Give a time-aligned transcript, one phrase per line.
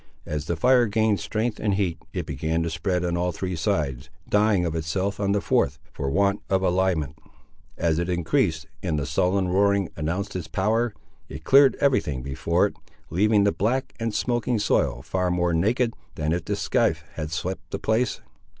[0.25, 4.65] As the fire gained strength and heat, it began to spread on three sides, dying
[4.65, 7.19] of itself on the fourth, for want of aliment.
[7.77, 10.95] As it increased, and the sullen roaring announced its power,
[11.29, 12.77] it cleared every thing before it,
[13.11, 17.69] leaving the black and smoking soil far more naked than if the scythe had swept
[17.69, 18.21] the place.